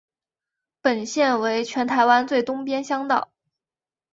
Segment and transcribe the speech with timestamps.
[0.81, 3.29] 本线为全台湾最东边乡道。